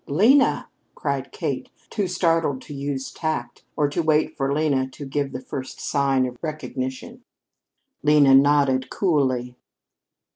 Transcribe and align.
"Lena!" 0.07 0.67
cried 0.95 1.31
Kate, 1.31 1.69
too 1.91 2.07
startled 2.07 2.59
to 2.63 2.73
use 2.73 3.11
tact 3.11 3.63
or 3.75 3.87
to 3.89 4.01
wait 4.01 4.35
for 4.35 4.51
Lena 4.51 4.89
to 4.89 5.05
give 5.05 5.31
the 5.31 5.39
first 5.39 5.79
sign 5.79 6.25
of 6.25 6.39
recognition. 6.41 7.23
Lena 8.01 8.33
nodded 8.33 8.89
coolly. 8.89 9.57